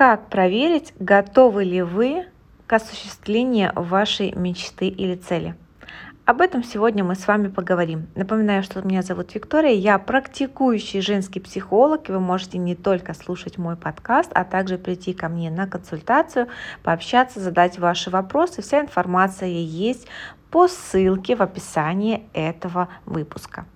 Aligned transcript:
Как 0.00 0.30
проверить, 0.30 0.94
готовы 0.98 1.62
ли 1.62 1.82
вы 1.82 2.24
к 2.66 2.72
осуществлению 2.72 3.70
вашей 3.74 4.32
мечты 4.32 4.88
или 4.88 5.14
цели? 5.14 5.54
Об 6.24 6.40
этом 6.40 6.64
сегодня 6.64 7.04
мы 7.04 7.14
с 7.14 7.26
вами 7.26 7.48
поговорим. 7.48 8.06
Напоминаю, 8.14 8.62
что 8.62 8.80
меня 8.80 9.02
зовут 9.02 9.34
Виктория, 9.34 9.74
я 9.74 9.98
практикующий 9.98 11.02
женский 11.02 11.38
психолог, 11.38 12.08
и 12.08 12.12
вы 12.12 12.20
можете 12.20 12.56
не 12.56 12.74
только 12.74 13.12
слушать 13.12 13.58
мой 13.58 13.76
подкаст, 13.76 14.30
а 14.32 14.44
также 14.44 14.78
прийти 14.78 15.12
ко 15.12 15.28
мне 15.28 15.50
на 15.50 15.66
консультацию, 15.66 16.48
пообщаться, 16.82 17.38
задать 17.38 17.78
ваши 17.78 18.08
вопросы. 18.08 18.62
Вся 18.62 18.80
информация 18.80 19.50
есть 19.50 20.06
по 20.50 20.66
ссылке 20.66 21.36
в 21.36 21.42
описании 21.42 22.22
этого 22.32 22.88
выпуска. 23.04 23.66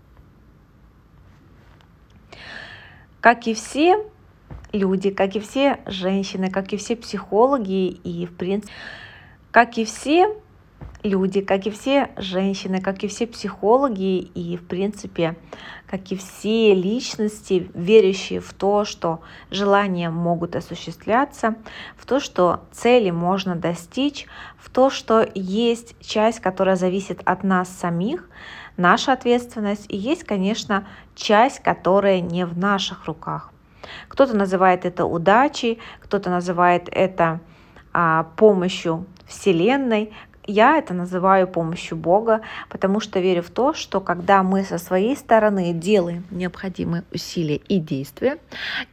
Как 3.20 3.46
и 3.46 3.52
все 3.52 4.02
люди, 4.72 5.10
как 5.10 5.36
и 5.36 5.40
все 5.40 5.80
женщины, 5.86 6.50
как 6.50 6.72
и 6.72 6.76
все 6.76 6.96
психологи 6.96 7.88
и, 7.88 8.26
в 8.26 8.36
принципе, 8.36 8.72
как 9.50 9.78
и 9.78 9.84
все 9.84 10.34
люди, 11.04 11.42
как 11.42 11.66
и 11.66 11.70
все 11.70 12.10
женщины, 12.16 12.80
как 12.80 13.04
и 13.04 13.08
все 13.08 13.26
психологи 13.26 14.18
и, 14.18 14.56
в 14.56 14.66
принципе, 14.66 15.36
как 15.86 16.10
и 16.10 16.16
все 16.16 16.74
личности, 16.74 17.70
верящие 17.74 18.40
в 18.40 18.52
то, 18.52 18.84
что 18.84 19.20
желания 19.50 20.10
могут 20.10 20.56
осуществляться, 20.56 21.54
в 21.96 22.06
то, 22.06 22.18
что 22.18 22.64
цели 22.72 23.10
можно 23.10 23.54
достичь, 23.54 24.26
в 24.58 24.70
то, 24.70 24.90
что 24.90 25.28
есть 25.34 25.94
часть, 26.00 26.40
которая 26.40 26.76
зависит 26.76 27.20
от 27.24 27.44
нас 27.44 27.68
самих, 27.68 28.28
наша 28.76 29.12
ответственность, 29.12 29.86
и 29.88 29.96
есть, 29.96 30.24
конечно, 30.24 30.88
часть, 31.14 31.60
которая 31.60 32.20
не 32.20 32.44
в 32.44 32.58
наших 32.58 33.04
руках. 33.06 33.53
Кто-то 34.08 34.36
называет 34.36 34.84
это 34.84 35.04
удачей, 35.04 35.78
кто-то 36.00 36.30
называет 36.30 36.88
это 36.90 37.40
а, 37.92 38.24
помощью 38.36 39.06
Вселенной, 39.26 40.12
я 40.46 40.76
это 40.76 40.92
называю 40.92 41.48
помощью 41.48 41.96
Бога, 41.96 42.42
потому 42.68 43.00
что 43.00 43.18
верю 43.18 43.42
в 43.42 43.50
то, 43.50 43.72
что 43.72 44.00
когда 44.00 44.42
мы 44.42 44.62
со 44.64 44.78
своей 44.78 45.16
стороны 45.16 45.72
делаем 45.72 46.24
необходимые 46.30 47.04
усилия 47.12 47.56
и 47.56 47.78
действия 47.78 48.38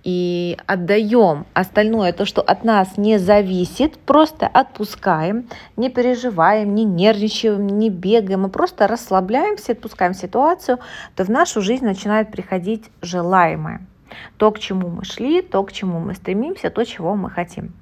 и 0.03 0.57
отдаем 0.65 1.45
остальное, 1.53 2.13
то, 2.13 2.25
что 2.25 2.41
от 2.41 2.63
нас 2.63 2.97
не 2.97 3.17
зависит, 3.17 3.97
просто 3.97 4.47
отпускаем, 4.47 5.49
не 5.75 5.89
переживаем, 5.89 6.73
не 6.73 6.85
нервничаем, 6.85 7.67
не 7.67 7.89
бегаем, 7.89 8.41
мы 8.41 8.49
просто 8.49 8.87
расслабляемся, 8.87 9.73
отпускаем 9.73 10.13
ситуацию, 10.13 10.79
то 11.15 11.25
в 11.25 11.29
нашу 11.29 11.61
жизнь 11.61 11.85
начинает 11.85 12.31
приходить 12.31 12.89
желаемое. 13.01 13.85
То, 14.37 14.51
к 14.51 14.59
чему 14.59 14.89
мы 14.89 15.03
шли, 15.03 15.41
то, 15.41 15.63
к 15.63 15.71
чему 15.71 15.99
мы 15.99 16.13
стремимся, 16.13 16.69
то, 16.69 16.83
чего 16.83 17.15
мы 17.15 17.29
хотим. 17.29 17.73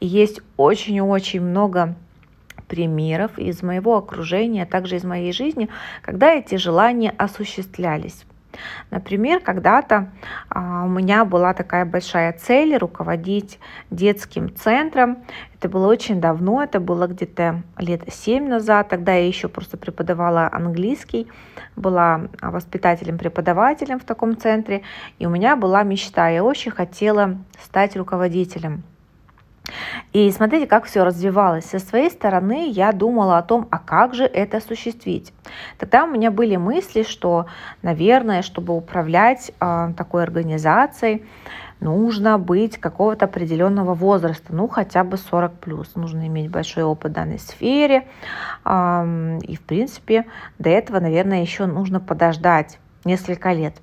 И 0.00 0.06
есть 0.06 0.40
очень-очень 0.56 1.40
много 1.40 1.96
примеров 2.68 3.38
из 3.38 3.62
моего 3.62 3.96
окружения, 3.96 4.64
а 4.64 4.66
также 4.66 4.96
из 4.96 5.04
моей 5.04 5.32
жизни, 5.32 5.68
когда 6.02 6.34
эти 6.34 6.56
желания 6.56 7.14
осуществлялись. 7.16 8.24
Например, 8.90 9.40
когда-то 9.40 10.10
а, 10.48 10.84
у 10.84 10.88
меня 10.88 11.24
была 11.24 11.54
такая 11.54 11.84
большая 11.84 12.32
цель 12.32 12.76
руководить 12.76 13.58
детским 13.90 14.54
центром. 14.54 15.18
Это 15.58 15.68
было 15.68 15.88
очень 15.88 16.20
давно, 16.20 16.62
это 16.62 16.80
было 16.80 17.06
где-то 17.06 17.62
лет 17.78 18.02
7 18.06 18.46
назад. 18.46 18.88
Тогда 18.88 19.14
я 19.14 19.26
еще 19.26 19.48
просто 19.48 19.76
преподавала 19.76 20.48
английский, 20.52 21.28
была 21.76 22.28
воспитателем-преподавателем 22.40 23.98
в 23.98 24.04
таком 24.04 24.36
центре. 24.36 24.82
И 25.18 25.26
у 25.26 25.30
меня 25.30 25.56
была 25.56 25.82
мечта, 25.82 26.28
я 26.28 26.44
очень 26.44 26.70
хотела 26.70 27.38
стать 27.62 27.96
руководителем. 27.96 28.82
И 30.12 30.30
смотрите, 30.30 30.66
как 30.66 30.84
все 30.84 31.04
развивалось. 31.04 31.64
Со 31.64 31.78
своей 31.78 32.10
стороны 32.10 32.70
я 32.70 32.92
думала 32.92 33.38
о 33.38 33.42
том, 33.42 33.68
а 33.70 33.78
как 33.78 34.14
же 34.14 34.24
это 34.24 34.58
осуществить. 34.58 35.32
Тогда 35.78 36.04
у 36.04 36.06
меня 36.06 36.30
были 36.30 36.56
мысли, 36.56 37.02
что, 37.02 37.46
наверное, 37.82 38.42
чтобы 38.42 38.76
управлять 38.76 39.52
э, 39.60 39.92
такой 39.96 40.22
организацией, 40.22 41.26
нужно 41.80 42.38
быть 42.38 42.78
какого-то 42.78 43.26
определенного 43.26 43.94
возраста, 43.94 44.54
ну 44.54 44.68
хотя 44.68 45.04
бы 45.04 45.16
40 45.16 45.58
плюс. 45.58 45.94
Нужно 45.94 46.26
иметь 46.26 46.50
большой 46.50 46.84
опыт 46.84 47.12
в 47.12 47.14
данной 47.14 47.38
сфере. 47.38 48.06
Э, 48.64 49.38
и, 49.42 49.56
в 49.56 49.62
принципе, 49.62 50.26
до 50.58 50.70
этого, 50.70 51.00
наверное, 51.00 51.42
еще 51.42 51.66
нужно 51.66 52.00
подождать 52.00 52.78
несколько 53.04 53.52
лет. 53.52 53.74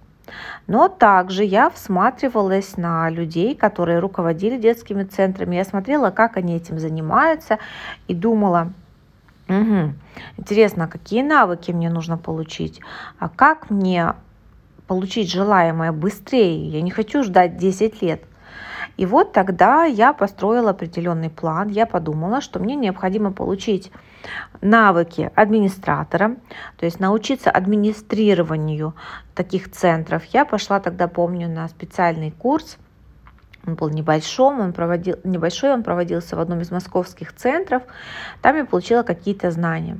Но 0.67 0.88
также 0.88 1.44
я 1.44 1.69
всматривалась 1.69 2.77
на 2.77 3.09
людей, 3.09 3.55
которые 3.55 3.99
руководили 3.99 4.57
детскими 4.57 5.03
центрами. 5.03 5.55
Я 5.55 5.66
смотрела, 5.66 6.09
как 6.09 6.38
они 6.38 6.55
этим 6.55 6.79
занимаются 6.79 7.59
и 8.07 8.13
думала, 8.13 8.71
угу, 9.49 9.94
интересно, 10.38 10.88
какие 10.88 11.21
навыки 11.21 11.71
мне 11.71 11.89
нужно 11.89 12.17
получить, 12.17 12.79
а 13.19 13.29
как 13.29 13.69
мне 13.69 14.13
получить 14.88 15.31
желаемое 15.31 15.91
быстрее. 15.91 16.67
Я 16.69 16.81
не 16.81 16.91
хочу 16.91 17.23
ждать 17.23 17.57
10 17.57 18.01
лет. 18.01 18.23
И 18.97 19.05
вот 19.05 19.31
тогда 19.31 19.85
я 19.85 20.13
построила 20.13 20.71
определенный 20.71 21.29
план. 21.29 21.69
Я 21.69 21.85
подумала, 21.85 22.41
что 22.41 22.59
мне 22.59 22.75
необходимо 22.75 23.31
получить 23.31 23.91
навыки 24.61 25.31
администратора, 25.35 26.35
то 26.78 26.85
есть 26.85 27.00
научиться 27.00 27.51
администрированию 27.51 28.94
таких 29.35 29.72
центров. 29.72 30.23
Я 30.25 30.45
пошла 30.45 30.79
тогда, 30.79 31.07
помню, 31.07 31.47
на 31.47 31.67
специальный 31.67 32.31
курс 32.31 32.78
он 33.66 33.75
был 33.75 33.90
небольшой, 33.90 34.59
он 34.59 34.74
проводил, 34.74 35.16
небольшой, 35.24 35.74
он 35.74 35.84
проводился 35.84 36.35
в 36.35 36.40
одном 36.40 36.62
из 36.62 36.72
московских 36.72 37.34
центров. 37.34 37.84
Там 38.41 38.57
я 38.57 38.66
получила 38.66 39.03
какие-то 39.03 39.51
знания. 39.51 39.97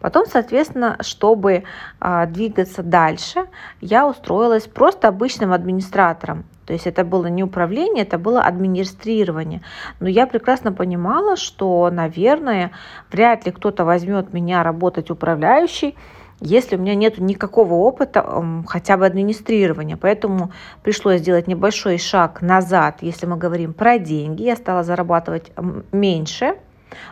Потом, 0.00 0.24
соответственно, 0.26 0.96
чтобы 1.00 1.64
а, 2.00 2.26
двигаться 2.26 2.82
дальше, 2.82 3.46
я 3.80 4.06
устроилась 4.06 4.66
просто 4.66 5.08
обычным 5.08 5.52
администратором. 5.52 6.44
То 6.66 6.72
есть 6.72 6.86
это 6.86 7.04
было 7.04 7.26
не 7.26 7.42
управление, 7.42 8.04
это 8.04 8.18
было 8.18 8.42
администрирование. 8.42 9.62
Но 10.00 10.08
я 10.08 10.26
прекрасно 10.26 10.72
понимала, 10.72 11.36
что, 11.36 11.90
наверное, 11.90 12.70
вряд 13.10 13.44
ли 13.46 13.52
кто-то 13.52 13.84
возьмет 13.84 14.32
меня 14.32 14.62
работать 14.62 15.10
управляющей, 15.10 15.96
если 16.42 16.76
у 16.76 16.78
меня 16.78 16.94
нет 16.94 17.18
никакого 17.18 17.74
опыта 17.74 18.44
хотя 18.66 18.96
бы 18.96 19.06
администрирования. 19.06 19.96
Поэтому 19.96 20.52
пришлось 20.82 21.20
сделать 21.20 21.46
небольшой 21.46 21.98
шаг 21.98 22.42
назад, 22.42 22.98
если 23.00 23.26
мы 23.26 23.36
говорим 23.36 23.72
про 23.72 23.98
деньги. 23.98 24.42
Я 24.42 24.56
стала 24.56 24.82
зарабатывать 24.82 25.52
меньше, 25.92 26.56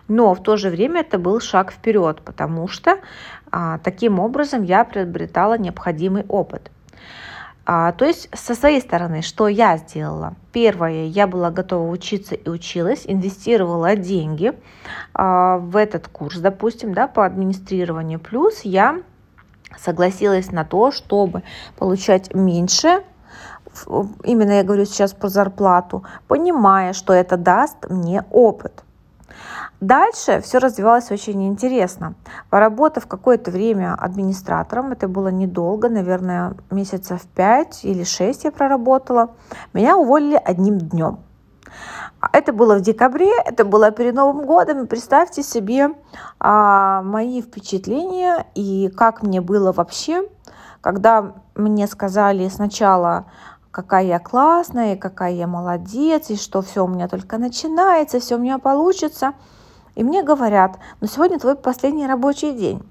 но 0.09 0.35
в 0.35 0.43
то 0.43 0.57
же 0.57 0.69
время 0.69 1.01
это 1.01 1.19
был 1.19 1.41
шаг 1.41 1.73
вперед, 1.73 2.21
потому 2.23 2.69
что 2.69 2.99
а, 3.51 3.79
таким 3.79 4.19
образом 4.19 4.63
я 4.63 4.85
приобретала 4.85 5.57
необходимый 5.57 6.25
опыт. 6.29 6.71
А, 7.67 7.93
то 7.93 8.05
есть 8.05 8.29
со 8.37 8.55
своей 8.55 8.81
стороны, 8.81 9.23
что 9.23 9.47
я 9.47 9.77
сделала? 9.77 10.35
Первое, 10.53 11.07
я 11.07 11.29
была 11.29 11.51
готова 11.51 11.89
учиться 11.89 12.35
и 12.35 12.49
училась, 12.49 13.05
инвестировала 13.05 13.95
деньги 13.95 14.55
а, 15.15 15.59
в 15.59 15.77
этот 15.77 16.09
курс, 16.09 16.39
допустим, 16.39 16.95
да, 16.95 17.07
по 17.07 17.25
администрированию. 17.25 18.19
Плюс 18.19 18.63
я 18.63 19.03
согласилась 19.79 20.53
на 20.53 20.65
то, 20.65 20.91
чтобы 20.91 21.43
получать 21.77 22.35
меньше, 22.35 23.03
именно 24.25 24.53
я 24.53 24.63
говорю 24.63 24.85
сейчас 24.85 25.13
про 25.13 25.29
зарплату, 25.29 26.05
понимая, 26.29 26.93
что 26.93 27.13
это 27.13 27.37
даст 27.37 27.89
мне 27.89 28.25
опыт. 28.31 28.85
Дальше 29.81 30.43
все 30.43 30.59
развивалось 30.59 31.11
очень 31.11 31.47
интересно. 31.49 32.15
Поработав 32.51 33.07
какое-то 33.07 33.51
время 33.51 33.95
администратором, 33.95 34.93
это 34.93 35.09
было 35.09 35.29
недолго, 35.29 35.89
наверное, 35.89 36.55
месяцев 36.71 37.23
5 37.35 37.85
или 37.85 38.05
6 38.05 38.45
я 38.45 38.53
проработала, 38.53 39.31
меня 39.73 39.97
уволили 39.97 40.41
одним 40.45 40.79
днем. 40.79 41.21
Это 42.33 42.53
было 42.53 42.77
в 42.77 42.81
декабре, 42.81 43.33
это 43.45 43.65
было 43.65 43.91
перед 43.91 44.15
Новым 44.15 44.47
годом. 44.47 44.87
Представьте 44.87 45.43
себе 45.43 45.91
а, 46.39 47.03
мои 47.03 47.43
впечатления 47.43 48.47
и 48.55 48.89
как 48.97 49.23
мне 49.23 49.41
было 49.41 49.73
вообще, 49.73 50.29
когда 50.81 51.35
мне 51.57 51.89
сказали 51.89 52.49
сначала, 52.49 53.27
какая 53.73 54.05
я 54.05 54.19
классная, 54.21 54.97
какая 54.97 55.33
я 55.33 55.49
молодец, 55.49 56.31
и 56.31 56.37
что 56.37 56.63
все 56.63 56.85
у 56.85 56.89
меня 56.89 57.09
только 57.09 57.37
начинается, 57.37 58.21
все 58.21 58.37
у 58.37 58.39
меня 58.39 58.59
получится. 58.59 59.33
И 59.97 60.05
мне 60.05 60.23
говорят, 60.23 60.79
ну 61.01 61.09
сегодня 61.09 61.39
твой 61.39 61.57
последний 61.57 62.07
рабочий 62.07 62.53
день. 62.53 62.83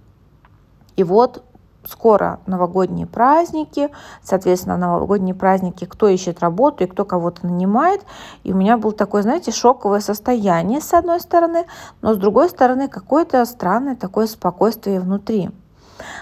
И 0.98 1.04
вот 1.04 1.46
скоро 1.90 2.40
новогодние 2.46 3.08
праздники, 3.08 3.90
соответственно, 4.24 4.78
новогодние 4.78 5.36
праздники, 5.36 5.86
кто 5.86 6.08
ищет 6.08 6.40
работу 6.40 6.84
и 6.84 6.88
кто 6.88 7.06
кого-то 7.06 7.46
нанимает. 7.46 8.02
И 8.44 8.54
у 8.54 8.56
меня 8.56 8.78
было 8.78 8.94
такое, 8.94 9.24
знаете, 9.24 9.52
шоковое 9.52 10.00
состояние 10.00 10.82
с 10.82 10.94
одной 10.94 11.20
стороны, 11.20 11.66
но 12.02 12.14
с 12.14 12.18
другой 12.18 12.50
стороны 12.50 12.88
какое-то 12.88 13.44
странное 13.46 13.96
такое 13.96 14.28
спокойствие 14.28 15.00
внутри. 15.00 15.50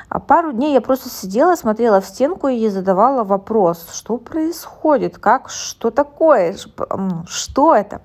А 0.10 0.19
пару 0.19 0.54
дней 0.54 0.74
я 0.74 0.81
просто 0.81 1.10
сидела, 1.10 1.56
смотрела 1.56 2.02
в 2.02 2.06
стенку 2.06 2.48
и 2.48 2.68
задавала 2.69 3.24
вопрос, 3.24 3.88
что 3.92 4.18
происходит, 4.18 5.18
как, 5.18 5.50
что 5.50 5.92
такое, 5.92 6.56
что 7.28 7.75
это. 7.75 8.02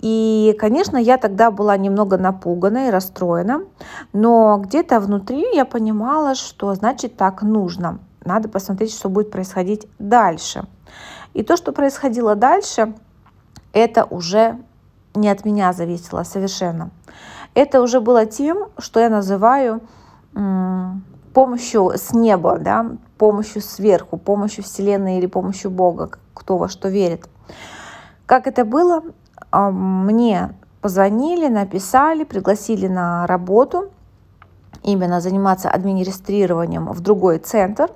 И, 0.00 0.54
конечно, 0.58 0.96
я 0.96 1.16
тогда 1.16 1.50
была 1.50 1.76
немного 1.76 2.18
напугана 2.18 2.88
и 2.88 2.90
расстроена, 2.90 3.62
но 4.12 4.58
где-то 4.58 5.00
внутри 5.00 5.44
я 5.54 5.64
понимала, 5.64 6.34
что 6.34 6.74
значит 6.74 7.16
так 7.16 7.42
нужно. 7.42 8.00
Надо 8.24 8.48
посмотреть, 8.48 8.92
что 8.92 9.08
будет 9.08 9.30
происходить 9.30 9.86
дальше. 9.98 10.66
И 11.32 11.42
то, 11.42 11.56
что 11.56 11.72
происходило 11.72 12.34
дальше, 12.34 12.94
это 13.72 14.04
уже 14.04 14.58
не 15.14 15.28
от 15.28 15.44
меня 15.44 15.72
зависело 15.72 16.22
совершенно. 16.22 16.90
Это 17.54 17.80
уже 17.80 18.00
было 18.00 18.26
тем, 18.26 18.68
что 18.78 19.00
я 19.00 19.08
называю 19.08 19.80
помощью 21.32 21.92
с 21.96 22.12
неба, 22.12 22.58
да, 22.58 22.86
помощью 23.18 23.62
сверху, 23.62 24.16
помощью 24.16 24.64
Вселенной 24.64 25.18
или 25.18 25.26
помощью 25.26 25.70
Бога, 25.70 26.10
кто 26.34 26.56
во 26.58 26.68
что 26.68 26.88
верит. 26.88 27.28
Как 28.26 28.46
это 28.46 28.64
было? 28.64 29.02
А, 29.54 29.70
мне 29.70 30.52
позвонили, 30.80 31.46
написали, 31.46 32.24
пригласили 32.24 32.88
на 32.88 33.24
работу, 33.28 33.92
именно 34.82 35.20
заниматься 35.20 35.70
администрированием 35.70 36.86
в 36.86 37.00
другой 37.00 37.38
центр. 37.38 37.88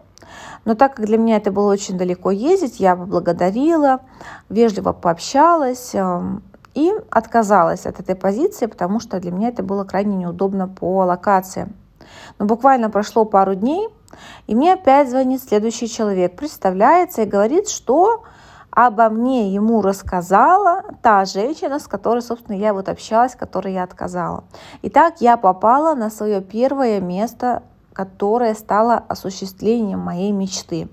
Но 0.64 0.76
так 0.76 0.94
как 0.94 1.06
для 1.06 1.18
меня 1.18 1.36
это 1.36 1.50
было 1.50 1.72
очень 1.72 1.98
далеко 1.98 2.30
ездить, 2.30 2.78
я 2.78 2.94
поблагодарила, 2.94 4.02
вежливо 4.48 4.92
пообщалась 4.92 5.96
и 6.74 6.92
отказалась 7.10 7.86
от 7.86 7.98
этой 7.98 8.14
позиции, 8.14 8.66
потому 8.66 9.00
что 9.00 9.18
для 9.18 9.32
меня 9.32 9.48
это 9.48 9.64
было 9.64 9.82
крайне 9.82 10.14
неудобно 10.14 10.68
по 10.68 10.98
локации. 10.98 11.66
Но 12.38 12.46
буквально 12.46 12.88
прошло 12.88 13.24
пару 13.24 13.56
дней, 13.56 13.88
и 14.46 14.54
мне 14.54 14.74
опять 14.74 15.10
звонит 15.10 15.42
следующий 15.42 15.88
человек, 15.88 16.36
представляется 16.36 17.22
и 17.22 17.26
говорит, 17.26 17.68
что 17.68 18.22
обо 18.86 19.08
мне 19.08 19.52
ему 19.52 19.82
рассказала 19.82 20.84
та 21.02 21.24
женщина, 21.24 21.80
с 21.80 21.88
которой, 21.88 22.22
собственно, 22.22 22.54
я 22.54 22.72
вот 22.72 22.88
общалась, 22.88 23.34
которой 23.34 23.72
я 23.72 23.82
отказала. 23.82 24.44
Итак, 24.82 25.14
я 25.18 25.36
попала 25.36 25.96
на 25.96 26.10
свое 26.10 26.40
первое 26.40 27.00
место, 27.00 27.64
которое 27.92 28.54
стало 28.54 29.02
осуществлением 29.08 29.98
моей 29.98 30.30
мечты. 30.30 30.88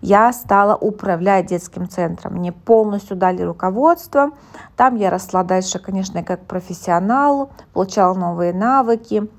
Я 0.00 0.32
стала 0.32 0.74
управлять 0.74 1.46
детским 1.46 1.88
центром. 1.88 2.34
Мне 2.34 2.50
полностью 2.50 3.16
дали 3.16 3.42
руководство. 3.42 4.30
Там 4.76 4.96
я 4.96 5.08
росла 5.08 5.44
дальше, 5.44 5.78
конечно, 5.78 6.24
как 6.24 6.44
профессионал, 6.46 7.52
получала 7.72 8.14
новые 8.14 8.52
навыки, 8.52 9.30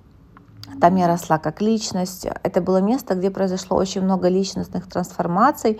там 0.79 0.95
я 0.95 1.07
росла 1.07 1.37
как 1.37 1.61
личность. 1.61 2.27
Это 2.43 2.61
было 2.61 2.77
место, 2.77 3.15
где 3.15 3.29
произошло 3.29 3.77
очень 3.77 4.01
много 4.01 4.27
личностных 4.27 4.87
трансформаций 4.87 5.79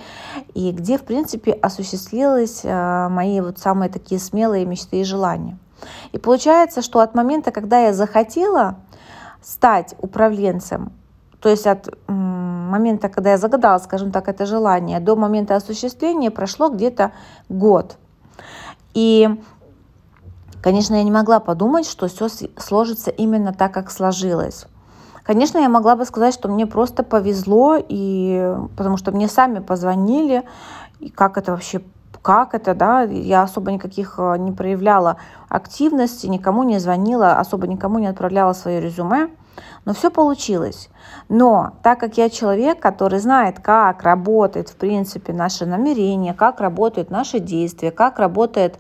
и 0.54 0.72
где, 0.72 0.98
в 0.98 1.04
принципе, 1.04 1.52
осуществились 1.52 2.62
э, 2.64 3.08
мои 3.10 3.42
вот 3.42 3.60
самые 3.60 3.90
такие 3.90 4.20
смелые 4.20 4.66
мечты 4.66 5.02
и 5.02 5.04
желания. 5.04 5.58
И 6.12 6.18
получается, 6.18 6.82
что 6.82 7.00
от 7.00 7.16
момента, 7.16 7.52
когда 7.52 7.80
я 7.80 7.94
захотела 7.94 8.78
стать 9.42 9.96
управленцем, 10.00 10.92
то 11.40 11.50
есть 11.50 11.68
от 11.68 11.90
момента, 12.08 13.10
когда 13.10 13.32
я 13.32 13.38
загадала, 13.38 13.78
скажем 13.78 14.12
так, 14.12 14.28
это 14.28 14.46
желание, 14.46 15.00
до 15.00 15.16
момента 15.16 15.56
осуществления 15.56 16.32
прошло 16.32 16.70
где-то 16.70 17.12
год. 17.50 17.98
И 18.94 19.30
Конечно, 20.66 20.96
я 20.96 21.04
не 21.04 21.12
могла 21.12 21.40
подумать, 21.40 21.86
что 21.86 22.08
все 22.08 22.28
сложится 22.58 23.12
именно 23.12 23.54
так, 23.54 23.72
как 23.72 23.92
сложилось. 23.92 24.66
Конечно, 25.26 25.58
я 25.58 25.70
могла 25.70 25.96
бы 25.96 26.06
сказать, 26.06 26.34
что 26.34 26.48
мне 26.48 26.68
просто 26.68 27.02
повезло, 27.02 27.78
и, 27.80 28.56
потому 28.78 28.98
что 28.98 29.12
мне 29.12 29.28
сами 29.28 29.60
позвонили, 29.60 30.44
и 31.00 31.10
как 31.10 31.38
это 31.38 31.52
вообще 31.52 31.82
как 32.22 32.56
это, 32.56 32.74
да, 32.74 33.04
я 33.04 33.44
особо 33.44 33.72
никаких 33.72 34.16
э, 34.18 34.38
не 34.40 34.52
проявляла 34.52 35.18
активности, 35.48 36.26
никому 36.26 36.64
не 36.64 36.80
звонила, 36.80 37.38
особо 37.38 37.68
никому 37.68 38.00
не 38.00 38.08
отправляла 38.08 38.54
свое 38.54 38.82
резюме, 38.82 39.30
но 39.86 39.94
все 39.94 40.10
получилось. 40.10 40.90
Но 41.30 41.74
так 41.84 42.00
как 42.00 42.18
я 42.18 42.32
человек, 42.32 42.80
который 42.80 43.20
знает, 43.20 43.60
как 43.60 44.02
работает, 44.02 44.70
в 44.70 44.76
принципе, 44.76 45.34
наше 45.34 45.68
намерение, 45.68 46.34
как 46.34 46.62
работают 46.62 47.12
наши 47.12 47.40
действия, 47.40 47.92
как 47.92 48.18
работает 48.18 48.80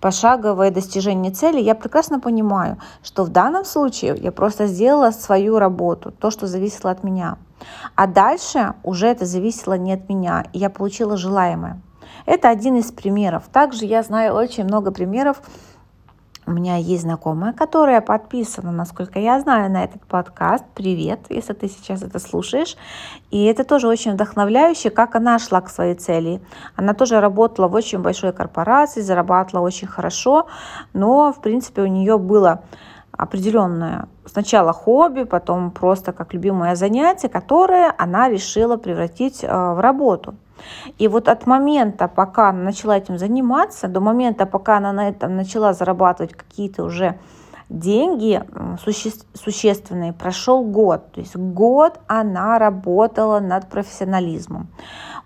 пошаговое 0.00 0.70
достижение 0.70 1.32
цели, 1.32 1.60
я 1.60 1.74
прекрасно 1.74 2.20
понимаю, 2.20 2.78
что 3.02 3.24
в 3.24 3.28
данном 3.28 3.64
случае 3.64 4.16
я 4.20 4.32
просто 4.32 4.66
сделала 4.66 5.10
свою 5.10 5.58
работу, 5.58 6.12
то, 6.12 6.30
что 6.30 6.46
зависело 6.46 6.90
от 6.90 7.04
меня. 7.04 7.38
А 7.94 8.06
дальше 8.06 8.74
уже 8.84 9.08
это 9.08 9.26
зависело 9.26 9.74
не 9.74 9.92
от 9.92 10.08
меня, 10.08 10.44
и 10.52 10.58
я 10.58 10.70
получила 10.70 11.16
желаемое. 11.16 11.80
Это 12.26 12.48
один 12.48 12.76
из 12.76 12.92
примеров. 12.92 13.44
Также 13.52 13.84
я 13.84 14.02
знаю 14.02 14.34
очень 14.34 14.64
много 14.64 14.90
примеров 14.90 15.42
у 16.48 16.50
меня 16.50 16.76
есть 16.76 17.02
знакомая, 17.02 17.52
которая 17.52 18.00
подписана, 18.00 18.72
насколько 18.72 19.18
я 19.18 19.38
знаю, 19.38 19.70
на 19.70 19.84
этот 19.84 20.02
подкаст. 20.06 20.64
Привет, 20.74 21.20
если 21.28 21.52
ты 21.52 21.68
сейчас 21.68 22.02
это 22.02 22.18
слушаешь. 22.18 22.76
И 23.30 23.44
это 23.44 23.64
тоже 23.64 23.86
очень 23.86 24.12
вдохновляюще, 24.12 24.88
как 24.88 25.14
она 25.14 25.38
шла 25.38 25.60
к 25.60 25.68
своей 25.68 25.94
цели. 25.94 26.40
Она 26.74 26.94
тоже 26.94 27.20
работала 27.20 27.68
в 27.68 27.74
очень 27.74 27.98
большой 27.98 28.32
корпорации, 28.32 29.02
зарабатывала 29.02 29.66
очень 29.66 29.88
хорошо, 29.88 30.46
но, 30.94 31.34
в 31.34 31.42
принципе, 31.42 31.82
у 31.82 31.86
нее 31.86 32.16
было 32.16 32.62
определенное 33.12 34.08
сначала 34.24 34.72
хобби, 34.72 35.24
потом 35.24 35.70
просто 35.70 36.12
как 36.12 36.32
любимое 36.32 36.76
занятие, 36.76 37.28
которое 37.28 37.92
она 37.98 38.30
решила 38.30 38.78
превратить 38.78 39.44
э, 39.44 39.48
в 39.48 39.80
работу. 39.80 40.34
И 40.98 41.08
вот 41.08 41.28
от 41.28 41.46
момента, 41.46 42.08
пока 42.08 42.50
она 42.50 42.62
начала 42.62 42.96
этим 42.96 43.18
заниматься, 43.18 43.88
до 43.88 44.00
момента, 44.00 44.46
пока 44.46 44.76
она 44.78 44.92
на 44.92 45.08
этом 45.08 45.36
начала 45.36 45.72
зарабатывать 45.72 46.34
какие-то 46.34 46.84
уже 46.84 47.18
деньги 47.68 48.42
суще 48.82 49.10
существенные, 49.34 50.12
прошел 50.12 50.64
год. 50.64 51.12
То 51.12 51.20
есть 51.20 51.36
год 51.36 52.00
она 52.06 52.58
работала 52.58 53.40
над 53.40 53.68
профессионализмом, 53.68 54.68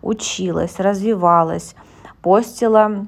училась, 0.02 0.80
развивалась, 0.80 1.74
постила 2.20 3.06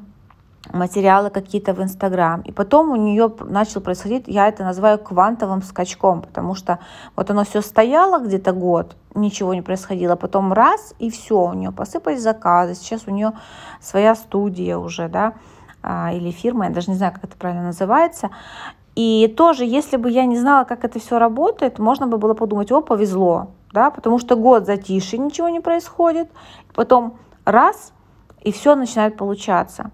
материалы 0.72 1.30
какие-то 1.30 1.74
в 1.74 1.82
Инстаграм. 1.82 2.40
И 2.42 2.52
потом 2.52 2.90
у 2.90 2.96
нее 2.96 3.32
начал 3.40 3.80
происходить, 3.80 4.24
я 4.26 4.48
это 4.48 4.64
называю 4.64 4.98
квантовым 4.98 5.62
скачком, 5.62 6.22
потому 6.22 6.54
что 6.54 6.78
вот 7.16 7.30
оно 7.30 7.44
все 7.44 7.60
стояло 7.60 8.18
где-то 8.18 8.52
год, 8.52 8.96
ничего 9.14 9.54
не 9.54 9.62
происходило, 9.62 10.16
потом 10.16 10.52
раз, 10.52 10.94
и 10.98 11.10
все, 11.10 11.38
у 11.38 11.52
нее 11.52 11.70
посыпались 11.70 12.22
заказы, 12.22 12.74
сейчас 12.74 13.02
у 13.06 13.10
нее 13.10 13.32
своя 13.80 14.14
студия 14.14 14.78
уже, 14.78 15.08
да, 15.08 15.34
а, 15.82 16.12
или 16.12 16.30
фирма, 16.30 16.66
я 16.66 16.70
даже 16.70 16.90
не 16.90 16.96
знаю, 16.96 17.12
как 17.12 17.24
это 17.24 17.36
правильно 17.36 17.64
называется. 17.64 18.30
И 18.94 19.32
тоже, 19.36 19.64
если 19.64 19.96
бы 19.96 20.10
я 20.10 20.24
не 20.24 20.38
знала, 20.38 20.64
как 20.64 20.84
это 20.84 20.98
все 20.98 21.18
работает, 21.18 21.78
можно 21.78 22.06
бы 22.06 22.16
было 22.16 22.34
подумать, 22.34 22.70
о, 22.72 22.80
повезло, 22.80 23.48
да, 23.72 23.90
потому 23.90 24.18
что 24.18 24.36
год 24.36 24.66
затишье, 24.66 25.18
ничего 25.18 25.48
не 25.48 25.60
происходит, 25.60 26.30
потом 26.74 27.18
раз, 27.44 27.92
и 28.40 28.52
все 28.52 28.76
начинает 28.76 29.16
получаться. 29.16 29.90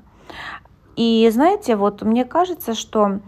И 1.00 1.26
знаете, 1.32 1.76
вот 1.76 2.02
мне 2.02 2.26
кажется, 2.26 2.74
что 2.74 3.20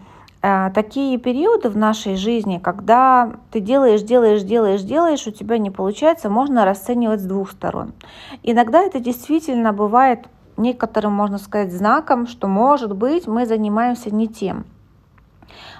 э, 0.42 0.70
такие 0.74 1.16
периоды 1.16 1.70
в 1.70 1.76
нашей 1.78 2.16
жизни, 2.16 2.60
когда 2.62 3.32
ты 3.50 3.60
делаешь, 3.60 4.02
делаешь, 4.02 4.42
делаешь, 4.42 4.82
делаешь, 4.82 5.26
у 5.26 5.30
тебя 5.30 5.56
не 5.56 5.70
получается, 5.70 6.28
можно 6.28 6.66
расценивать 6.66 7.22
с 7.22 7.24
двух 7.24 7.50
сторон. 7.50 7.94
Иногда 8.42 8.82
это 8.82 9.00
действительно 9.00 9.72
бывает 9.72 10.28
некоторым, 10.58 11.14
можно 11.14 11.38
сказать, 11.38 11.72
знаком, 11.72 12.26
что, 12.26 12.46
может 12.46 12.94
быть, 12.94 13.26
мы 13.26 13.46
занимаемся 13.46 14.14
не 14.14 14.28
тем. 14.28 14.66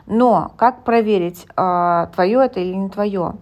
Но 0.07 0.53
как 0.57 0.85
проверить, 0.85 1.47
э, 1.59 2.07
твое 2.15 2.43
это 2.43 2.59
или 2.59 2.73
не 2.73 2.89
твое? 2.89 3.35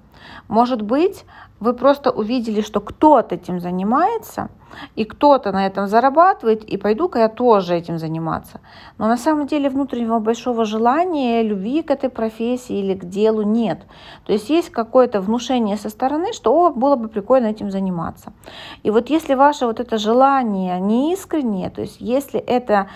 Может 0.48 0.82
быть, 0.82 1.24
вы 1.60 1.72
просто 1.72 2.10
увидели, 2.10 2.62
что 2.62 2.80
кто-то 2.80 3.36
этим 3.36 3.60
занимается, 3.60 4.48
и 4.96 5.04
кто-то 5.04 5.52
на 5.52 5.66
этом 5.66 5.86
зарабатывает, 5.86 6.64
и 6.64 6.76
пойду-ка 6.76 7.18
я 7.18 7.28
тоже 7.28 7.74
этим 7.74 7.98
заниматься. 7.98 8.60
Но 8.98 9.06
на 9.08 9.16
самом 9.16 9.46
деле 9.46 9.70
внутреннего 9.70 10.18
большого 10.18 10.64
желания, 10.64 11.42
любви 11.42 11.82
к 11.82 11.90
этой 11.90 12.10
профессии 12.10 12.78
или 12.78 12.94
к 12.94 13.04
делу 13.04 13.42
нет. 13.42 13.80
То 14.24 14.32
есть 14.32 14.50
есть 14.50 14.70
какое-то 14.70 15.20
внушение 15.20 15.76
со 15.76 15.88
стороны, 15.88 16.32
что 16.32 16.52
О, 16.52 16.70
было 16.70 16.96
бы 16.96 17.08
прикольно 17.08 17.46
этим 17.46 17.70
заниматься. 17.70 18.32
И 18.82 18.90
вот 18.90 19.10
если 19.10 19.34
ваше 19.34 19.66
вот 19.66 19.80
это 19.80 19.98
желание 19.98 20.80
не 20.80 21.12
искреннее, 21.12 21.70
то 21.70 21.80
есть 21.80 22.00
если 22.00 22.40
это 22.40 22.88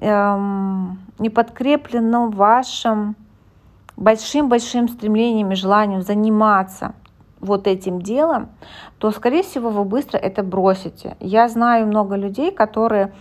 эм, 0.00 0.98
не 1.18 1.30
подкреплено 1.30 2.28
вашим 2.28 3.16
большим-большим 3.96 4.88
стремлением 4.88 5.52
и 5.52 5.54
желанием 5.54 6.02
заниматься 6.02 6.94
вот 7.46 7.66
этим 7.66 8.02
делом, 8.02 8.50
то, 8.98 9.10
скорее 9.10 9.42
всего, 9.42 9.70
вы 9.70 9.84
быстро 9.84 10.18
это 10.18 10.42
бросите. 10.42 11.16
Я 11.20 11.48
знаю 11.48 11.86
много 11.86 12.16
людей, 12.16 12.50
которые 12.50 13.12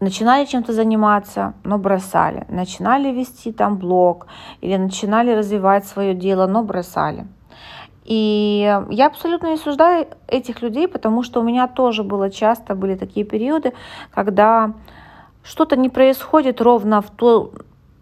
начинали 0.00 0.44
чем-то 0.44 0.72
заниматься, 0.72 1.54
но 1.64 1.78
бросали. 1.78 2.44
Начинали 2.48 3.10
вести 3.12 3.52
там 3.52 3.78
блог 3.78 4.26
или 4.60 4.76
начинали 4.76 5.32
развивать 5.32 5.86
свое 5.86 6.14
дело, 6.14 6.46
но 6.46 6.62
бросали. 6.62 7.26
И 8.04 8.80
я 8.90 9.06
абсолютно 9.06 9.46
не 9.46 9.54
осуждаю 9.54 10.08
этих 10.26 10.60
людей, 10.60 10.88
потому 10.88 11.22
что 11.22 11.40
у 11.40 11.44
меня 11.44 11.68
тоже 11.68 12.02
было 12.02 12.30
часто, 12.30 12.74
были 12.74 12.96
такие 12.96 13.24
периоды, 13.24 13.72
когда 14.10 14.72
что-то 15.44 15.76
не 15.76 15.88
происходит 15.88 16.60
ровно 16.60 17.00
в 17.00 17.10
то, 17.10 17.52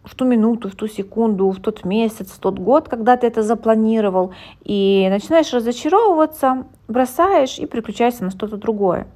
в 0.05 0.15
ту 0.15 0.25
минуту, 0.25 0.69
в 0.69 0.75
ту 0.75 0.87
секунду, 0.89 1.51
в 1.51 1.61
тот 1.61 1.85
месяц, 1.85 2.31
в 2.31 2.39
тот 2.39 2.59
год, 2.59 2.89
когда 2.89 3.17
ты 3.17 3.27
это 3.27 3.43
запланировал, 3.43 4.33
и 4.65 5.07
начинаешь 5.11 5.53
разочаровываться, 5.53 6.67
бросаешь 6.89 7.59
и 7.59 7.67
переключаешься 7.67 8.25
на 8.25 8.31
что-то 8.31 8.57
другое. 8.57 9.07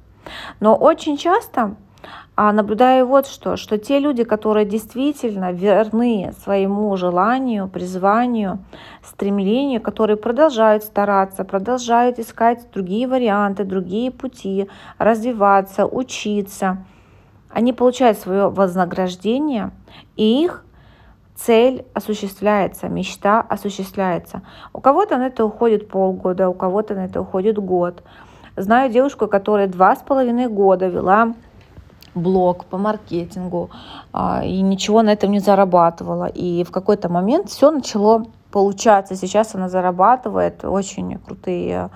Но 0.59 0.75
очень 0.75 1.17
часто 1.17 1.75
а 2.37 2.51
наблюдаю 2.51 3.07
вот 3.07 3.27
что, 3.27 3.55
что 3.55 3.77
те 3.77 3.99
люди, 3.99 4.23
которые 4.23 4.65
действительно 4.65 5.53
верны 5.53 6.33
своему 6.43 6.95
желанию, 6.97 7.69
призванию, 7.69 8.59
стремлению, 9.03 9.81
которые 9.81 10.17
продолжают 10.17 10.83
стараться, 10.83 11.45
продолжают 11.45 12.19
искать 12.19 12.67
другие 12.73 13.07
варианты, 13.07 13.63
другие 13.63 14.11
пути, 14.11 14.67
развиваться, 14.97 15.85
учиться, 15.85 16.85
они 17.49 17.71
получают 17.71 18.19
свое 18.19 18.49
вознаграждение, 18.49 19.71
и 20.17 20.43
их 20.43 20.64
цель 21.35 21.85
осуществляется, 21.93 22.87
мечта 22.87 23.41
осуществляется. 23.41 24.41
У 24.73 24.79
кого-то 24.79 25.17
на 25.17 25.27
это 25.27 25.45
уходит 25.45 25.87
полгода, 25.87 26.49
у 26.49 26.53
кого-то 26.53 26.95
на 26.95 27.05
это 27.05 27.21
уходит 27.21 27.57
год. 27.57 28.03
Знаю 28.55 28.89
девушку, 28.89 29.27
которая 29.27 29.67
два 29.67 29.95
с 29.95 29.99
половиной 29.99 30.47
года 30.47 30.87
вела 30.87 31.33
блог 32.15 32.65
по 32.65 32.77
маркетингу 32.77 33.69
а, 34.13 34.41
и 34.45 34.61
ничего 34.61 35.01
на 35.01 35.11
этом 35.11 35.31
не 35.31 35.39
зарабатывала. 35.39 36.25
И 36.25 36.63
в 36.63 36.71
какой-то 36.71 37.09
момент 37.09 37.49
все 37.49 37.69
начало 37.71 38.25
получаться. 38.51 39.15
Сейчас 39.15 39.53
она 39.53 39.67
зарабатывает 39.67 40.63
очень 40.63 41.19
крутые 41.19 41.89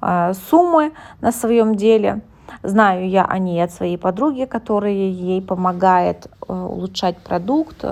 а, 0.00 0.32
суммы 0.50 0.92
на 1.20 1.30
своем 1.30 1.76
деле. 1.76 2.22
Знаю 2.64 3.08
я 3.08 3.24
о 3.24 3.38
ней 3.38 3.62
от 3.62 3.70
своей 3.70 3.96
подруги, 3.96 4.44
которая 4.44 4.92
ей 4.92 5.40
помогает 5.40 6.26
э, 6.26 6.52
улучшать 6.52 7.16
продукт. 7.18 7.84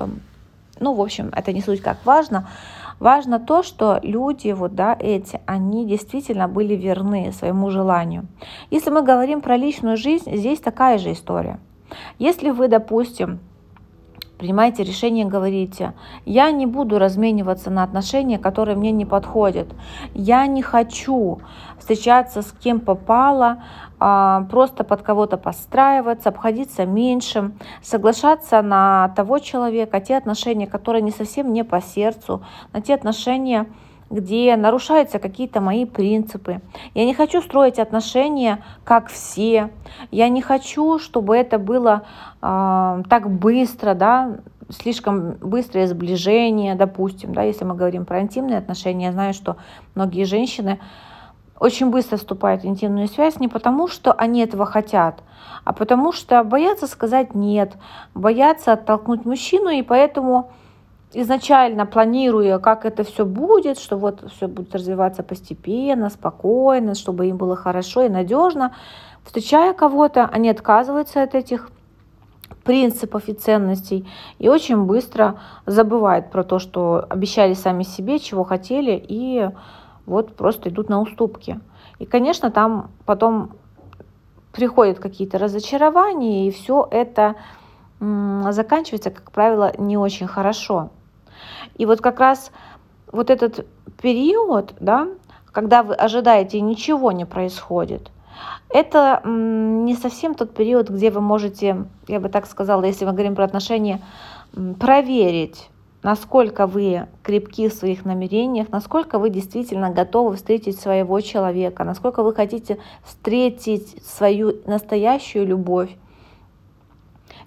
Ну, 0.81 0.95
в 0.95 1.01
общем, 1.01 1.31
это 1.35 1.53
не 1.53 1.61
суть 1.61 1.83
как 1.83 1.99
важно. 2.05 2.49
Важно 2.99 3.39
то, 3.39 3.63
что 3.63 4.01
люди, 4.03 4.51
вот, 4.53 4.75
да, 4.75 4.97
эти, 4.99 5.41
они 5.47 5.87
действительно 5.87 6.49
были 6.49 6.75
верны 6.75 7.33
своему 7.33 7.71
желанию. 7.71 8.27
Если 8.71 8.91
мы 8.91 9.03
говорим 9.03 9.41
про 9.41 9.57
личную 9.57 9.97
жизнь, 9.97 10.37
здесь 10.37 10.61
такая 10.61 10.99
же 10.99 11.13
история. 11.13 11.61
Если 12.19 12.51
вы, 12.51 12.69
допустим, 12.69 13.41
принимаете 14.41 14.85
решение, 14.85 15.27
говорите, 15.27 15.93
я 16.25 16.51
не 16.51 16.65
буду 16.65 16.99
размениваться 16.99 17.69
на 17.69 17.83
отношения, 17.83 18.39
которые 18.39 18.75
мне 18.75 18.91
не 18.91 19.05
подходят. 19.05 19.69
Я 20.15 20.47
не 20.47 20.63
хочу 20.63 21.41
встречаться 21.79 22.41
с 22.41 22.51
кем 22.53 22.81
попало, 22.81 23.63
а, 23.99 24.47
просто 24.51 24.83
под 24.83 25.03
кого-то 25.03 25.37
подстраиваться, 25.37 26.31
обходиться 26.31 26.87
меньшим, 26.87 27.59
соглашаться 27.83 28.63
на 28.63 29.13
того 29.15 29.41
человека, 29.41 30.01
те 30.01 30.17
отношения, 30.17 30.67
которые 30.67 31.03
не 31.03 31.11
совсем 31.11 31.53
не 31.53 31.63
по 31.63 31.83
сердцу, 31.83 32.43
на 32.73 32.81
те 32.81 32.95
отношения, 32.95 33.67
где 34.11 34.57
нарушаются 34.57 35.21
какие-то 35.21 35.61
мои 35.61 35.85
принципы. 35.85 36.61
Я 36.95 37.05
не 37.07 37.15
хочу 37.15 37.41
строить 37.41 37.79
отношения, 37.79 38.63
как 38.85 39.09
все. 39.09 39.71
Я 40.11 40.29
не 40.29 40.43
хочу, 40.43 40.99
чтобы 40.99 41.37
это 41.37 41.59
было 41.59 42.03
э, 42.43 43.03
так 43.09 43.31
быстро, 43.31 43.95
да, 43.95 44.39
слишком 44.69 45.33
быстрое 45.41 45.87
сближение, 45.87 46.75
допустим, 46.75 47.33
да, 47.33 47.43
если 47.43 47.65
мы 47.65 47.75
говорим 47.75 48.05
про 48.05 48.21
интимные 48.21 48.59
отношения, 48.59 49.07
я 49.07 49.13
знаю, 49.13 49.33
что 49.35 49.57
многие 49.95 50.25
женщины 50.25 50.81
очень 51.59 51.91
быстро 51.91 52.17
вступают 52.17 52.63
в 52.63 52.67
интимную 52.67 53.07
связь 53.07 53.39
не 53.39 53.49
потому, 53.49 53.87
что 53.87 54.13
они 54.13 54.41
этого 54.41 54.67
хотят, 54.67 55.23
а 55.65 55.73
потому 55.73 56.11
что 56.13 56.43
боятся 56.43 56.87
сказать 56.87 57.35
нет, 57.35 57.75
боятся 58.15 58.73
оттолкнуть 58.73 59.25
мужчину, 59.25 59.69
и 59.69 59.83
поэтому 59.83 60.53
изначально 61.13 61.87
планируя, 61.87 62.59
как 62.59 62.85
это 62.85 63.05
все 63.05 63.25
будет, 63.25 63.79
что 63.79 63.97
вот 63.97 64.31
все 64.33 64.47
будет 64.49 64.75
развиваться 64.75 65.23
постепенно, 65.23 66.09
спокойно, 66.11 66.95
чтобы 66.95 67.27
им 67.27 67.37
было 67.37 67.57
хорошо 67.57 68.03
и 68.03 68.09
надежно, 68.09 68.75
встречая 69.25 69.73
кого-то, 69.75 70.27
они 70.27 70.49
отказываются 70.49 71.23
от 71.23 71.35
этих 71.35 71.71
принципов 72.65 73.29
и 73.29 73.33
ценностей 73.33 74.07
и 74.39 74.49
очень 74.49 74.85
быстро 74.85 75.41
забывают 75.67 76.31
про 76.31 76.45
то, 76.45 76.59
что 76.59 77.07
обещали 77.09 77.55
сами 77.55 77.83
себе, 77.83 78.19
чего 78.19 78.45
хотели, 78.45 79.03
и 79.09 79.49
вот 80.07 80.37
просто 80.37 80.69
идут 80.69 80.89
на 80.89 81.01
уступки. 81.01 81.61
И, 81.99 82.07
конечно, 82.07 82.51
там 82.51 82.91
потом 83.07 83.53
приходят 84.53 84.99
какие-то 84.99 85.39
разочарования, 85.39 86.49
и 86.49 86.51
все 86.51 86.87
это 86.91 87.37
заканчивается, 88.01 89.11
как 89.11 89.31
правило, 89.31 89.73
не 89.79 89.97
очень 89.97 90.27
хорошо. 90.27 90.91
И 91.77 91.87
вот 91.87 92.01
как 92.01 92.21
раз 92.21 92.53
вот 93.13 93.31
этот 93.31 93.67
период, 94.01 94.75
да, 94.81 95.09
когда 95.53 95.83
вы 95.83 95.95
ожидаете 95.95 96.59
и 96.59 96.63
ничего 96.63 97.13
не 97.13 97.25
происходит, 97.25 98.11
это 98.69 99.21
не 99.25 99.95
совсем 99.95 100.35
тот 100.35 100.55
период, 100.55 100.89
где 100.91 101.11
вы 101.11 101.21
можете, 101.21 101.85
я 102.09 102.21
бы 102.21 102.29
так 102.29 102.47
сказала, 102.47 102.85
если 102.85 103.05
мы 103.05 103.13
говорим 103.13 103.35
про 103.35 103.45
отношения, 103.45 104.01
проверить, 104.79 105.71
насколько 106.03 106.67
вы 106.67 107.07
крепки 107.23 107.69
в 107.69 107.75
своих 107.75 108.05
намерениях, 108.05 108.69
насколько 108.71 109.19
вы 109.19 109.31
действительно 109.31 109.91
готовы 109.91 110.37
встретить 110.37 110.81
своего 110.81 111.21
человека, 111.21 111.85
насколько 111.85 112.23
вы 112.23 112.35
хотите 112.35 112.79
встретить 113.05 114.03
свою 114.05 114.57
настоящую 114.67 115.47
любовь. 115.47 115.91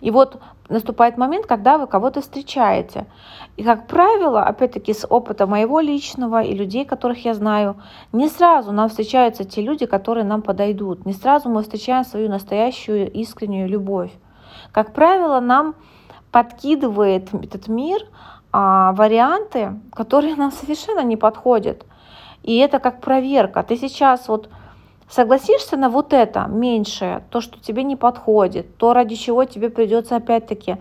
И 0.02 0.12
вот 0.12 0.40
наступает 0.70 1.18
момент, 1.18 1.46
когда 1.46 1.78
вы 1.78 1.88
кого-то 1.88 2.22
встречаете. 2.22 3.06
И, 3.58 3.64
как 3.64 3.88
правило, 3.88 4.44
опять-таки 4.44 4.94
с 4.94 5.06
опыта 5.08 5.46
моего 5.46 5.80
личного 5.80 6.42
и 6.42 6.56
людей, 6.56 6.86
которых 6.86 7.26
я 7.26 7.34
знаю, 7.34 7.76
не 8.12 8.30
сразу 8.30 8.72
нам 8.72 8.90
встречаются 8.90 9.44
те 9.44 9.62
люди, 9.62 9.86
которые 9.86 10.24
нам 10.24 10.42
подойдут. 10.42 11.06
Не 11.06 11.14
сразу 11.14 11.50
мы 11.50 11.62
встречаем 11.62 12.04
свою 12.04 12.30
настоящую 12.30 13.12
искреннюю 13.12 13.70
любовь. 13.70 14.12
Как 14.72 14.94
правило, 14.94 15.40
нам 15.40 15.76
подкидывает 16.32 17.34
этот 17.34 17.68
мир 17.68 18.02
а, 18.52 18.94
варианты, 18.94 19.80
которые 19.94 20.36
нам 20.38 20.52
совершенно 20.52 21.02
не 21.02 21.18
подходят. 21.18 21.86
И 22.42 22.58
это 22.58 22.80
как 22.80 23.02
проверка. 23.02 23.64
Ты 23.64 23.78
сейчас 23.78 24.28
вот 24.28 24.50
Согласишься 25.16 25.78
на 25.78 25.90
вот 25.90 26.12
это 26.12 26.48
меньшее, 26.50 27.24
то, 27.30 27.40
что 27.40 27.60
тебе 27.60 27.84
не 27.84 27.96
подходит, 27.96 28.78
то, 28.78 28.94
ради 28.94 29.14
чего 29.14 29.46
тебе 29.46 29.70
придется 29.70 30.16
опять-таки 30.16 30.78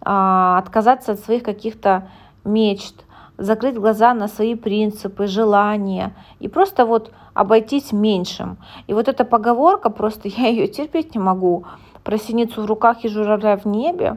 а, 0.00 0.58
отказаться 0.58 1.12
от 1.12 1.20
своих 1.20 1.44
каких-то 1.44 2.10
мечт, 2.44 3.04
закрыть 3.38 3.76
глаза 3.76 4.12
на 4.12 4.26
свои 4.26 4.56
принципы, 4.56 5.28
желания 5.28 6.16
и 6.40 6.48
просто 6.48 6.84
вот 6.84 7.12
обойтись 7.32 7.92
меньшим. 7.92 8.58
И 8.88 8.92
вот 8.92 9.06
эта 9.06 9.24
поговорка, 9.24 9.88
просто 9.88 10.26
я 10.36 10.48
ее 10.48 10.66
терпеть 10.66 11.14
не 11.14 11.20
могу, 11.20 11.64
про 12.02 12.18
синицу 12.18 12.62
в 12.62 12.66
руках 12.66 13.04
и 13.04 13.08
журавля 13.08 13.56
в 13.56 13.66
небе, 13.66 14.16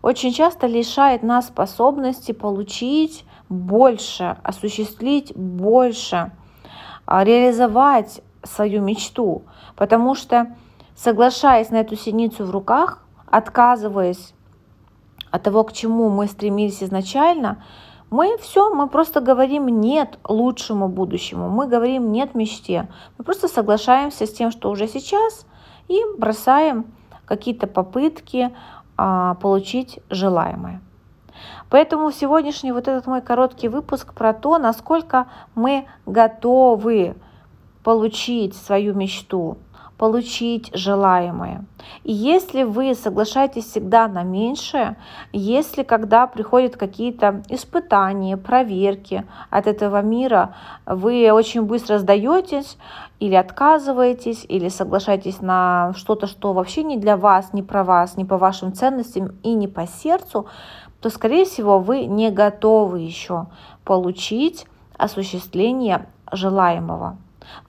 очень 0.00 0.32
часто 0.32 0.66
лишает 0.66 1.22
нас 1.22 1.48
способности 1.48 2.32
получить 2.32 3.26
больше, 3.50 4.38
осуществить 4.42 5.36
больше, 5.36 6.32
а, 7.04 7.24
реализовать 7.24 8.22
свою 8.44 8.82
мечту, 8.82 9.42
потому 9.76 10.14
что 10.14 10.54
соглашаясь 10.94 11.70
на 11.70 11.76
эту 11.76 11.96
синицу 11.96 12.44
в 12.44 12.50
руках, 12.50 13.02
отказываясь 13.26 14.34
от 15.30 15.42
того, 15.42 15.64
к 15.64 15.72
чему 15.72 16.10
мы 16.10 16.26
стремились 16.26 16.82
изначально, 16.82 17.64
мы 18.10 18.36
все, 18.36 18.74
мы 18.74 18.88
просто 18.88 19.22
говорим 19.22 19.66
нет 19.80 20.18
лучшему 20.28 20.88
будущему, 20.88 21.48
мы 21.48 21.66
говорим 21.66 22.12
нет 22.12 22.34
мечте, 22.34 22.88
мы 23.16 23.24
просто 23.24 23.48
соглашаемся 23.48 24.26
с 24.26 24.32
тем, 24.32 24.50
что 24.50 24.70
уже 24.70 24.86
сейчас, 24.86 25.46
и 25.88 25.98
бросаем 26.18 26.84
какие-то 27.24 27.66
попытки 27.66 28.54
а, 28.98 29.34
получить 29.36 30.00
желаемое. 30.10 30.82
Поэтому 31.70 32.12
сегодняшний 32.12 32.72
вот 32.72 32.86
этот 32.86 33.06
мой 33.06 33.22
короткий 33.22 33.68
выпуск 33.68 34.12
про 34.12 34.34
то, 34.34 34.58
насколько 34.58 35.26
мы 35.54 35.86
готовы 36.04 37.16
получить 37.82 38.54
свою 38.54 38.94
мечту, 38.94 39.58
получить 40.02 40.70
желаемое. 40.74 41.64
И 42.02 42.12
если 42.12 42.64
вы 42.64 42.94
соглашаетесь 42.94 43.66
всегда 43.66 44.08
на 44.08 44.24
меньшее, 44.24 44.96
если 45.32 45.84
когда 45.84 46.26
приходят 46.26 46.76
какие-то 46.76 47.44
испытания, 47.48 48.36
проверки 48.36 49.24
от 49.50 49.68
этого 49.68 50.02
мира, 50.02 50.56
вы 50.86 51.30
очень 51.32 51.62
быстро 51.62 51.98
сдаетесь 51.98 52.78
или 53.20 53.36
отказываетесь, 53.36 54.44
или 54.48 54.68
соглашаетесь 54.68 55.40
на 55.40 55.92
что-то, 55.96 56.26
что 56.26 56.52
вообще 56.52 56.82
не 56.82 56.96
для 56.96 57.16
вас, 57.16 57.52
не 57.52 57.62
про 57.62 57.84
вас, 57.84 58.16
не 58.16 58.24
по 58.24 58.38
вашим 58.38 58.72
ценностям 58.72 59.36
и 59.44 59.54
не 59.54 59.68
по 59.68 59.86
сердцу, 59.86 60.46
то, 61.00 61.10
скорее 61.10 61.44
всего, 61.44 61.78
вы 61.78 62.06
не 62.06 62.30
готовы 62.30 63.00
еще 63.00 63.46
получить 63.84 64.66
осуществление 64.96 66.06
желаемого. 66.32 67.18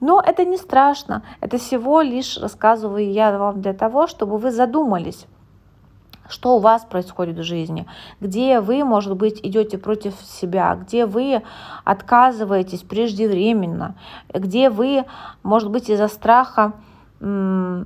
Но 0.00 0.22
это 0.24 0.44
не 0.44 0.56
страшно, 0.56 1.22
это 1.40 1.58
всего 1.58 2.00
лишь 2.00 2.38
рассказываю 2.38 3.10
я 3.10 3.36
вам 3.36 3.60
для 3.60 3.72
того, 3.72 4.06
чтобы 4.06 4.38
вы 4.38 4.50
задумались, 4.50 5.26
что 6.28 6.56
у 6.56 6.58
вас 6.58 6.84
происходит 6.84 7.38
в 7.38 7.42
жизни, 7.42 7.86
где 8.20 8.60
вы, 8.60 8.84
может 8.84 9.16
быть, 9.16 9.40
идете 9.42 9.78
против 9.78 10.14
себя, 10.22 10.74
где 10.74 11.06
вы 11.06 11.42
отказываетесь 11.84 12.80
преждевременно, 12.80 13.94
где 14.32 14.70
вы, 14.70 15.04
может 15.42 15.70
быть, 15.70 15.90
из-за 15.90 16.08
страха 16.08 16.72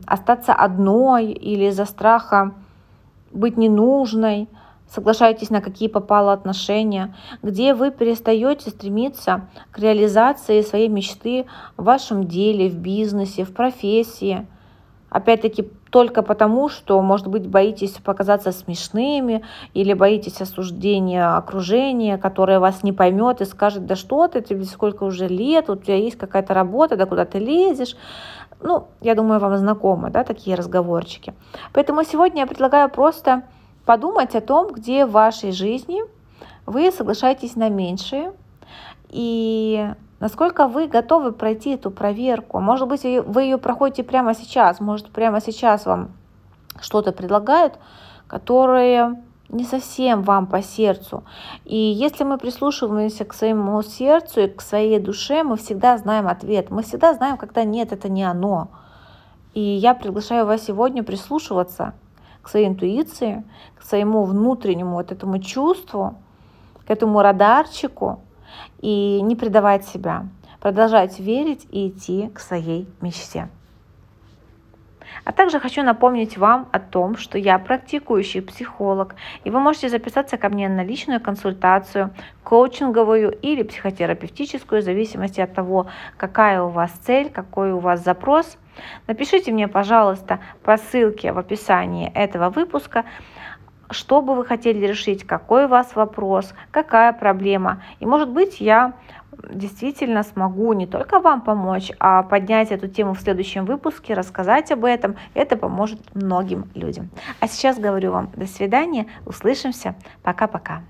остаться 0.06 0.52
одной 0.52 1.26
или 1.26 1.66
из-за 1.66 1.84
страха 1.84 2.54
быть 3.30 3.56
ненужной, 3.56 4.48
соглашаетесь 4.90 5.50
на 5.50 5.60
какие 5.60 5.88
попало 5.88 6.32
отношения, 6.32 7.14
где 7.42 7.74
вы 7.74 7.90
перестаете 7.90 8.70
стремиться 8.70 9.48
к 9.70 9.78
реализации 9.78 10.62
своей 10.62 10.88
мечты 10.88 11.46
в 11.76 11.84
вашем 11.84 12.24
деле, 12.24 12.68
в 12.68 12.76
бизнесе, 12.76 13.44
в 13.44 13.52
профессии. 13.52 14.46
Опять-таки 15.10 15.70
только 15.90 16.22
потому, 16.22 16.68
что, 16.68 17.00
может 17.00 17.28
быть, 17.28 17.46
боитесь 17.46 17.92
показаться 17.92 18.52
смешными 18.52 19.42
или 19.72 19.94
боитесь 19.94 20.40
осуждения 20.40 21.36
окружения, 21.36 22.18
которое 22.18 22.60
вас 22.60 22.82
не 22.82 22.92
поймет 22.92 23.40
и 23.40 23.46
скажет, 23.46 23.86
да 23.86 23.96
что 23.96 24.28
ты, 24.28 24.42
тебе 24.42 24.64
сколько 24.64 25.04
уже 25.04 25.26
лет, 25.26 25.70
у 25.70 25.76
тебя 25.76 25.96
есть 25.96 26.18
какая-то 26.18 26.52
работа, 26.52 26.96
да 26.96 27.06
куда 27.06 27.24
ты 27.24 27.38
лезешь. 27.38 27.96
Ну, 28.60 28.88
я 29.00 29.14
думаю, 29.14 29.40
вам 29.40 29.56
знакомы, 29.56 30.10
да, 30.10 30.24
такие 30.24 30.56
разговорчики. 30.56 31.32
Поэтому 31.72 32.04
сегодня 32.04 32.42
я 32.42 32.46
предлагаю 32.46 32.90
просто 32.90 33.44
подумать 33.88 34.34
о 34.34 34.42
том, 34.42 34.70
где 34.70 35.06
в 35.06 35.12
вашей 35.12 35.50
жизни 35.50 36.02
вы 36.66 36.92
соглашаетесь 36.92 37.56
на 37.56 37.70
меньшее 37.70 38.34
и 39.08 39.94
насколько 40.20 40.68
вы 40.68 40.88
готовы 40.88 41.32
пройти 41.32 41.70
эту 41.70 41.90
проверку. 41.90 42.60
Может 42.60 42.86
быть, 42.86 43.04
вы 43.04 43.42
ее 43.44 43.56
проходите 43.56 44.02
прямо 44.02 44.34
сейчас, 44.34 44.80
может, 44.80 45.08
прямо 45.08 45.40
сейчас 45.40 45.86
вам 45.86 46.10
что-то 46.78 47.12
предлагают, 47.12 47.78
которое 48.26 49.22
не 49.48 49.64
совсем 49.64 50.22
вам 50.22 50.48
по 50.48 50.60
сердцу. 50.60 51.24
И 51.64 51.74
если 51.74 52.24
мы 52.24 52.36
прислушиваемся 52.36 53.24
к 53.24 53.32
своему 53.32 53.80
сердцу 53.80 54.42
и 54.42 54.48
к 54.48 54.60
своей 54.60 54.98
душе, 54.98 55.44
мы 55.44 55.56
всегда 55.56 55.96
знаем 55.96 56.28
ответ. 56.28 56.68
Мы 56.68 56.82
всегда 56.82 57.14
знаем, 57.14 57.38
когда 57.38 57.64
нет, 57.64 57.92
это 57.92 58.10
не 58.10 58.24
оно. 58.24 58.68
И 59.54 59.62
я 59.62 59.94
приглашаю 59.94 60.44
вас 60.44 60.62
сегодня 60.66 61.02
прислушиваться 61.02 61.94
своей 62.48 62.68
интуиции, 62.68 63.44
к 63.76 63.82
своему 63.82 64.24
внутреннему 64.24 64.94
вот 64.94 65.12
этому 65.12 65.38
чувству, 65.38 66.14
к 66.86 66.90
этому 66.90 67.20
радарчику 67.22 68.20
и 68.80 69.20
не 69.22 69.36
предавать 69.36 69.86
себя, 69.86 70.26
продолжать 70.60 71.20
верить 71.20 71.66
и 71.70 71.88
идти 71.88 72.30
к 72.34 72.40
своей 72.40 72.88
мечте. 73.00 73.48
А 75.24 75.32
также 75.32 75.60
хочу 75.60 75.82
напомнить 75.82 76.38
вам 76.38 76.68
о 76.72 76.78
том, 76.78 77.16
что 77.16 77.38
я 77.38 77.58
практикующий 77.58 78.42
психолог, 78.42 79.14
и 79.44 79.50
вы 79.50 79.60
можете 79.60 79.88
записаться 79.88 80.36
ко 80.36 80.48
мне 80.48 80.68
на 80.68 80.84
личную 80.84 81.20
консультацию, 81.20 82.10
коучинговую 82.44 83.30
или 83.30 83.62
психотерапевтическую, 83.62 84.82
в 84.82 84.84
зависимости 84.84 85.40
от 85.40 85.54
того, 85.54 85.86
какая 86.16 86.62
у 86.62 86.68
вас 86.68 86.90
цель, 86.90 87.30
какой 87.30 87.72
у 87.72 87.78
вас 87.78 88.02
запрос. 88.02 88.58
Напишите 89.06 89.52
мне, 89.52 89.68
пожалуйста, 89.68 90.40
по 90.62 90.76
ссылке 90.76 91.32
в 91.32 91.38
описании 91.38 92.12
этого 92.14 92.50
выпуска, 92.50 93.04
что 93.90 94.22
бы 94.22 94.34
вы 94.34 94.44
хотели 94.44 94.86
решить, 94.86 95.26
какой 95.26 95.64
у 95.64 95.68
вас 95.68 95.96
вопрос, 95.96 96.54
какая 96.70 97.12
проблема. 97.12 97.82
И 98.00 98.06
может 98.06 98.28
быть 98.28 98.60
я 98.60 98.92
действительно 99.50 100.22
смогу 100.22 100.72
не 100.72 100.86
только 100.86 101.20
вам 101.20 101.40
помочь, 101.40 101.90
а 101.98 102.22
поднять 102.22 102.70
эту 102.70 102.88
тему 102.88 103.14
в 103.14 103.20
следующем 103.20 103.64
выпуске, 103.64 104.14
рассказать 104.14 104.70
об 104.72 104.84
этом. 104.84 105.16
Это 105.34 105.56
поможет 105.56 106.14
многим 106.14 106.68
людям. 106.74 107.10
А 107.40 107.48
сейчас 107.48 107.78
говорю 107.78 108.12
вам 108.12 108.30
до 108.34 108.46
свидания, 108.46 109.06
услышимся, 109.26 109.94
пока-пока. 110.22 110.82